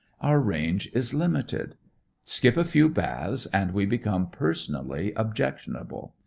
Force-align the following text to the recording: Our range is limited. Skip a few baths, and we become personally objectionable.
Our 0.19 0.39
range 0.39 0.89
is 0.93 1.13
limited. 1.13 1.75
Skip 2.25 2.57
a 2.57 2.65
few 2.65 2.89
baths, 2.89 3.45
and 3.45 3.71
we 3.71 3.85
become 3.85 4.31
personally 4.31 5.13
objectionable. 5.15 6.15